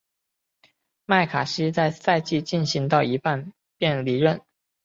[1.05, 4.41] 麦卡锡在赛季进行到一半便离任。